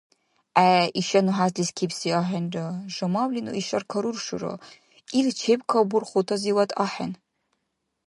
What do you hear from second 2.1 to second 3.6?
axӀeнpa. Жамавли ну